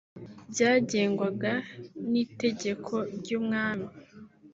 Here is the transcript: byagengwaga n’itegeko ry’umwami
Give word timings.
byagengwaga 0.51 1.51
n’itegeko 2.11 2.93
ry’umwami 3.17 3.87